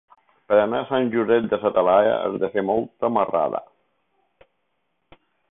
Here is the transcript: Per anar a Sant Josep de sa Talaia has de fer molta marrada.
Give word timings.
Per 0.51 0.57
anar 0.59 0.77
a 0.83 0.87
Sant 0.91 1.11
Josep 1.15 1.45
de 1.51 1.59
sa 1.65 1.71
Talaia 1.75 2.15
has 2.23 2.39
de 2.45 2.49
fer 2.57 2.65
molta 2.71 3.13
marrada. 3.19 3.61